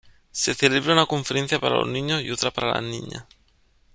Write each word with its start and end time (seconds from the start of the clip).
Se 0.31 0.55
celebra 0.55 0.93
una 0.93 1.05
conferencia 1.05 1.59
para 1.59 1.75
los 1.77 1.87
niños 1.87 2.23
y 2.23 2.31
otra 2.31 2.49
para 2.49 2.73
las 2.73 2.81
niñas. 2.81 3.23